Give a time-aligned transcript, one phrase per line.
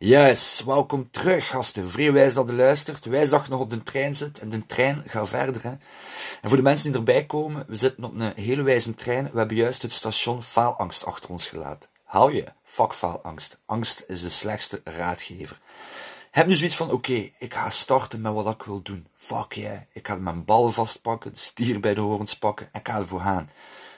[0.00, 1.90] Yes, welkom terug, gasten.
[1.90, 3.04] Vrij wijs dat je luistert.
[3.04, 5.62] Wijs dat nog op de trein zit en de trein gaat verder.
[5.62, 5.68] Hè.
[5.68, 9.30] En voor de mensen die erbij komen, we zitten op een hele wijze trein.
[9.32, 11.88] We hebben juist het station faalangst achter ons gelaten.
[12.04, 12.44] Hou je?
[12.64, 13.60] Fuck faalangst.
[13.66, 15.60] Angst is de slechtste raadgever.
[16.30, 19.06] Heb nu zoiets van, oké, ik ga starten met wat ik wil doen.
[19.16, 19.80] Fuck yeah.
[19.92, 23.50] Ik ga mijn bal vastpakken, stier bij de horens pakken en ik ga ervoor gaan.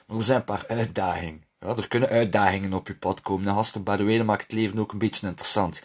[0.07, 1.45] Maar er zijn een paar uitdagingen.
[1.61, 3.49] Ja, er kunnen uitdagingen op je pad komen.
[3.49, 5.83] En gasten, by the maakt het leven ook een beetje interessant.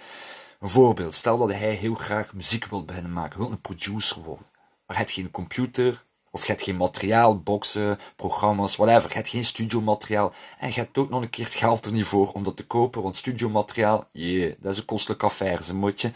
[0.59, 4.45] Een voorbeeld, stel dat hij heel graag muziek wilt beginnen maken, wil een producer worden.
[4.53, 9.09] Maar hij heeft geen computer, of je hebt geen materiaal, boxen, programma's, whatever.
[9.09, 10.34] Je hebt geen studiomateriaal.
[10.59, 12.66] En je hebt ook nog een keer het geld er niet voor om dat te
[12.66, 16.12] kopen, want studiomateriaal, jee, dat is een kostelijke affaire, ze moet je.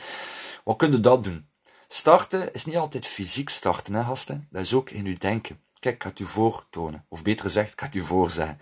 [0.63, 1.47] Wat kun je dat doen?
[1.87, 4.47] Starten is niet altijd fysiek starten, hè, gasten.
[4.49, 5.59] Dat is ook in uw denken.
[5.79, 7.05] Kijk, ik ga het u voortonen.
[7.09, 8.59] Of beter gezegd, ik ga het u voorzeggen.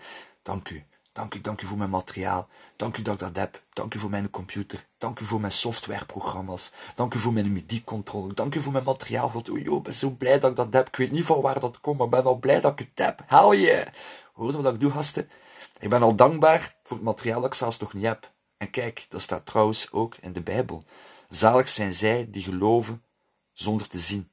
[0.48, 0.84] Dank u.
[1.12, 2.48] Dank u, dank u voor mijn materiaal.
[2.76, 3.62] Dank u dat ik dat heb.
[3.72, 4.86] Dank u voor mijn computer.
[4.98, 6.72] Dank u voor mijn softwareprogramma's.
[6.94, 8.34] Dank u voor mijn MIDI-controller.
[8.34, 9.28] Dank u voor mijn materiaal.
[9.28, 10.88] God, oh, ik ben zo blij dat ik dat heb.
[10.88, 13.06] Ik weet niet van waar dat komt, maar ik ben al blij dat ik het
[13.06, 13.22] heb.
[13.26, 13.86] Hou je!
[14.32, 15.30] Hoor je wat ik doe, gasten?
[15.78, 18.32] Ik ben al dankbaar voor het materiaal dat ik zelfs nog niet heb.
[18.56, 20.84] En kijk, dat staat trouwens ook in de Bijbel.
[21.28, 23.04] Zalig zijn zij die geloven
[23.52, 24.30] zonder te zien.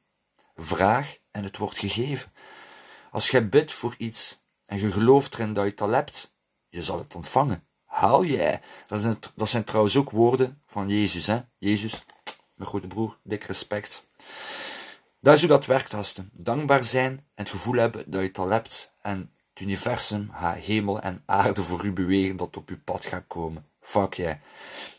[0.55, 2.31] Vraag en het wordt gegeven.
[3.11, 6.35] Als jij bidt voor iets en je gelooft erin dat je het al hebt,
[6.69, 7.67] je zal het ontvangen.
[7.85, 8.61] Haal jij.
[8.88, 11.27] Dat zijn, dat zijn trouwens ook woorden van Jezus.
[11.27, 11.41] Hè?
[11.57, 12.03] Jezus,
[12.53, 14.07] mijn goede broer, dik respect.
[15.19, 16.30] Dat is hoe dat werkt, gasten.
[16.33, 18.94] Dankbaar zijn en het gevoel hebben dat je het al hebt.
[19.02, 23.66] En het universum hemel en aarde voor u bewegen dat op uw pad gaat komen.
[23.81, 24.41] Fuck jij.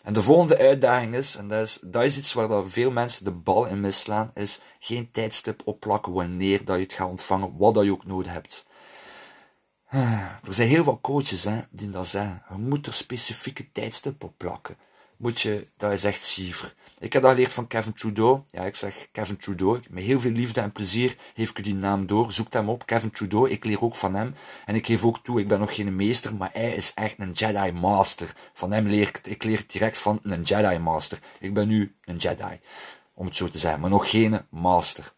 [0.03, 3.25] En de volgende uitdaging is, en dat is, dat is iets waar dat veel mensen
[3.25, 7.75] de bal in misslaan, is geen tijdstip opplakken wanneer dat je het gaat ontvangen, wat
[7.75, 8.67] dat je ook nodig hebt.
[9.91, 12.42] Er zijn heel wat coaches hè, die dat zeggen.
[12.48, 14.77] Je moet er specifieke tijdstippen op plakken.
[15.17, 16.75] Moet je, dat is echt siever.
[16.98, 18.41] Ik heb dat geleerd van Kevin Trudeau.
[18.47, 19.81] Ja, ik zeg Kevin Trudeau.
[19.89, 22.33] Met heel veel liefde en plezier geef ik u die naam door.
[22.33, 23.51] Zoek hem op, Kevin Trudeau.
[23.51, 24.35] Ik leer ook van hem.
[24.67, 27.33] En ik geef ook toe, ik ben nog geen meester, maar hij is echt een
[27.33, 28.35] Jedi Master.
[28.52, 29.27] Van hem leer ik het.
[29.27, 31.19] Ik leer direct van een Jedi Master.
[31.41, 32.61] Ik ben nu een Jedi,
[33.14, 35.14] om het zo te zeggen, maar nog geen Master.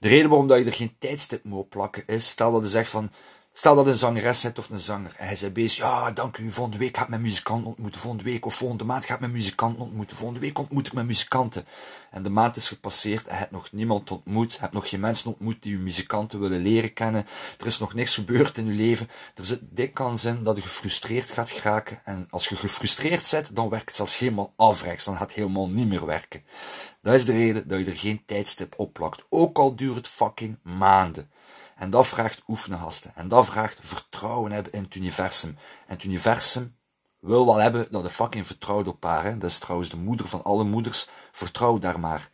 [0.00, 2.90] De reden waarom dat je er geen tijdstip moet plakken is, stel dat je zegt
[2.90, 3.10] van,
[3.60, 6.50] stel dat een zangeres zit of een zanger en hij zei bezig, ja, dank u,
[6.50, 9.32] volgende week ga ik mijn muzikanten ontmoeten, volgende week of volgende maand ga ik mijn
[9.32, 11.64] muzikanten ontmoeten, volgende week ontmoet ik mijn muzikanten.
[12.10, 15.00] En de maand is gepasseerd en je hebt nog niemand ontmoet, je hebt nog geen
[15.00, 17.26] mensen ontmoet die je muzikanten willen leren kennen,
[17.58, 20.62] er is nog niks gebeurd in je leven, er zit dik kans in dat je
[20.62, 25.16] gefrustreerd gaat geraken en als je gefrustreerd zit, dan werkt het zelfs helemaal afrechts, dan
[25.16, 26.42] gaat het helemaal niet meer werken.
[27.02, 29.24] Dat is de reden dat je er geen tijdstip op plakt.
[29.28, 31.30] Ook al duurt het fucking maanden.
[31.80, 32.80] En dat vraagt oefenen.
[33.14, 35.58] En dat vraagt vertrouwen hebben in het universum.
[35.86, 36.76] En het universum
[37.18, 39.24] wil wel hebben dat je fucking vertrouwt op haar.
[39.24, 39.38] Hè?
[39.38, 41.08] Dat is trouwens de moeder van alle moeders.
[41.32, 42.30] Vertrouw daar maar.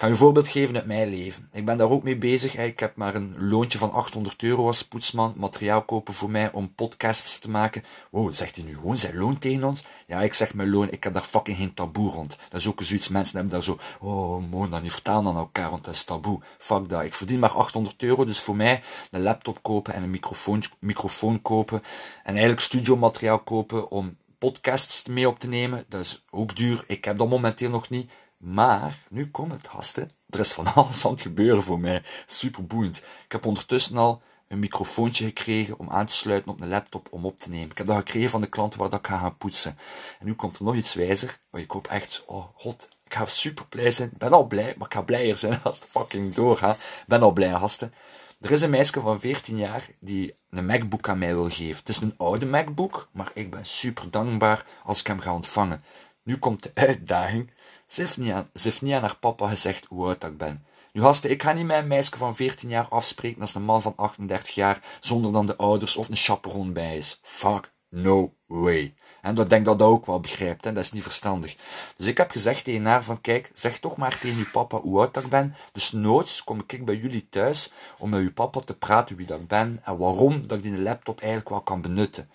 [0.00, 1.48] Ga je een voorbeeld geven uit mijn leven.
[1.52, 2.56] Ik ben daar ook mee bezig.
[2.56, 5.34] Ik heb maar een loontje van 800 euro als poetsman.
[5.36, 7.84] Materiaal kopen voor mij om podcasts te maken.
[8.10, 9.84] Wow, zegt hij nu gewoon zijn loon tegen ons?
[10.06, 10.90] Ja, ik zeg mijn loon.
[10.90, 12.36] Ik heb daar fucking geen taboe rond.
[12.48, 13.08] Dat is ook zoiets.
[13.08, 16.40] Mensen hebben daar zo, oh, mooi dat niet vertalen aan elkaar, want dat is taboe.
[16.58, 17.04] Fuck dat.
[17.04, 18.24] Ik verdien maar 800 euro.
[18.24, 21.82] Dus voor mij een laptop kopen en een microfoon, microfoon kopen.
[22.22, 25.84] En eigenlijk studiomateriaal kopen om podcasts mee op te nemen.
[25.88, 26.84] Dat is ook duur.
[26.86, 28.10] Ik heb dat momenteel nog niet.
[28.40, 30.10] Maar, nu komt het, gasten.
[30.28, 32.02] Er is van alles aan het gebeuren voor mij.
[32.26, 32.96] Super boeiend.
[33.24, 37.24] Ik heb ondertussen al een microfoontje gekregen om aan te sluiten op een laptop om
[37.24, 37.70] op te nemen.
[37.70, 39.78] Ik heb dat gekregen van de klant waar dat ik ga gaan poetsen.
[40.18, 41.40] En nu komt er nog iets wijzer.
[41.50, 44.10] Oh, ik hoop echt, oh god, ik ga super blij zijn.
[44.12, 46.76] Ik ben al blij, maar ik ga blijer zijn als het fucking doorgaat.
[46.76, 47.94] Ik ben al blij, gasten.
[48.40, 51.76] Er is een meisje van 14 jaar die een MacBook aan mij wil geven.
[51.76, 55.82] Het is een oude MacBook, maar ik ben super dankbaar als ik hem ga ontvangen.
[56.22, 57.50] Nu komt de uitdaging
[57.90, 60.64] ze heeft, niet aan, ze heeft niet aan haar papa gezegd hoe oud ik ben.
[60.92, 63.82] Nu gasten, ik ga niet met een meisje van 14 jaar afspreken als een man
[63.82, 67.20] van 38 jaar, zonder dan de ouders of een chaperon bij is.
[67.22, 68.94] Fuck, no way.
[69.22, 71.56] En dat denk dat dat ook wel begrijpt, en dat is niet verstandig.
[71.96, 75.00] Dus ik heb gezegd tegen haar van, kijk, zeg toch maar tegen je papa hoe
[75.00, 75.54] oud ik ben.
[75.72, 79.46] Dus noods kom ik bij jullie thuis om met uw papa te praten wie ik
[79.46, 82.30] ben en waarom dat ik die laptop eigenlijk wel kan benutten.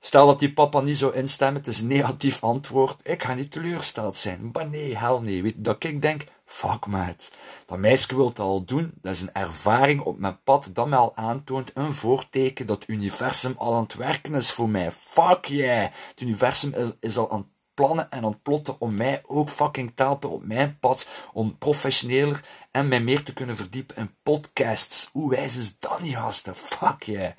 [0.00, 2.98] Stel dat die papa niet zou instemmen, het is een negatief antwoord.
[3.02, 4.50] Ik ga niet teleurgesteld zijn.
[4.52, 5.42] Maar nee, hel nee.
[5.42, 7.32] Weet dat ik denk, fuck maat.
[7.66, 8.92] Dat meisje wil het al doen.
[9.02, 11.70] Dat is een ervaring op mijn pad dat mij al aantoont.
[11.74, 14.90] Een voorteken dat het universum al aan het werken is voor mij.
[14.90, 15.92] Fuck yeah.
[16.08, 19.92] Het universum is, al aan het plannen en aan het plotten om mij ook fucking
[19.94, 21.08] te helpen op mijn pad.
[21.32, 25.08] Om professioneler en mij meer te kunnen verdiepen in podcasts.
[25.12, 26.54] Hoe wijs is dat niet, gasten?
[26.54, 27.32] Fuck yeah.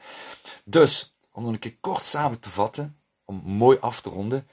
[0.64, 4.48] Dus, om nog een keer kort samen te vatten, om mooi af te ronden.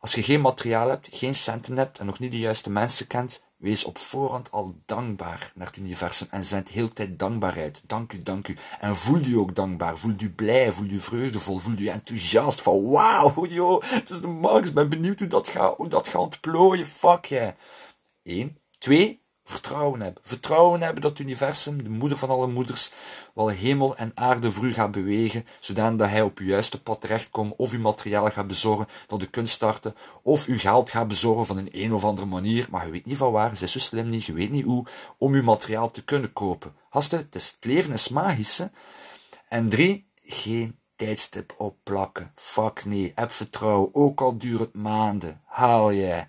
[0.00, 3.44] Als je geen materiaal hebt, geen centen hebt en nog niet de juiste mensen kent,
[3.56, 7.82] wees op voorhand al dankbaar naar het universum en zend heel de tijd dankbaarheid.
[7.86, 8.56] Dank u, dank u.
[8.80, 9.98] En voel je ook dankbaar.
[9.98, 14.28] Voel je blij, voel je vreugdevol, voel je enthousiast van wauw, joh, het is de
[14.28, 14.72] max.
[14.72, 16.86] Ben benieuwd hoe dat gaat, hoe dat gaat ontplooien.
[16.86, 17.52] Fuck yeah.
[18.22, 18.58] Eén.
[18.78, 20.22] Twee, vertrouwen hebben.
[20.24, 22.92] Vertrouwen hebben dat het universum, de moeder van alle moeders,
[23.34, 27.54] wel hemel en aarde voor u gaat bewegen, zodat hij op uw juiste pad terechtkomt,
[27.56, 31.56] of uw materiaal gaat bezorgen dat u kunt starten, of uw geld gaat bezorgen van
[31.56, 34.08] een een of andere manier, maar je weet niet van waar, ze is zo slim
[34.08, 34.86] niet, je weet niet hoe,
[35.18, 36.74] om uw materiaal te kunnen kopen.
[36.88, 38.66] Haste, het leven is magisch, hè?
[39.48, 42.32] En drie, geen tijdstip opplakken.
[42.34, 45.40] Fuck nee, heb vertrouwen, ook al duurt het maanden.
[45.44, 46.24] Haal je.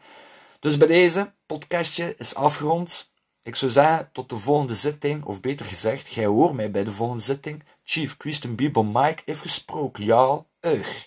[0.59, 3.13] Dus bij deze, podcastje is afgerond.
[3.43, 6.91] Ik zou zeggen, tot de volgende zitting, of beter gezegd, jij hoort mij bij de
[6.91, 7.63] volgende zitting.
[7.83, 11.03] Chief Christian Bieber Mike heeft gesproken, ja, ugh.